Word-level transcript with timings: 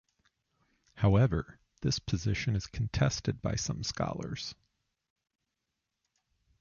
However, 0.95 1.59
this 1.81 1.99
position 1.99 2.55
is 2.55 2.65
contested 2.65 3.39
by 3.39 3.53
some 3.53 3.83
scholars. 3.83 4.55